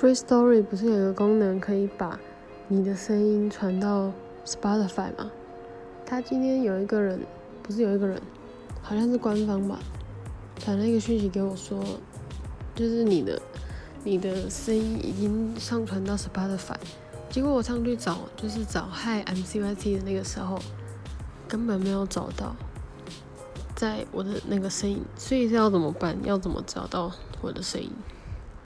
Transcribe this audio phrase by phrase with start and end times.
[0.00, 2.20] Free Story 不是有一个功能可以把
[2.68, 4.12] 你的声音传到
[4.46, 5.28] Spotify 吗？
[6.06, 7.18] 他今天有一个人，
[7.64, 8.22] 不是有一个人，
[8.80, 9.80] 好像是官方吧，
[10.60, 11.82] 传了一个讯息给我说，
[12.76, 13.42] 就是你的
[14.04, 16.76] 你的声音已经上传到 Spotify。
[17.28, 20.60] 结果我上去找，就是找 Hi MCYT 的那个时候，
[21.48, 22.54] 根本没有找到，
[23.74, 26.16] 在我的那个声音，所以是要怎么办？
[26.22, 27.90] 要怎么找到我的声音？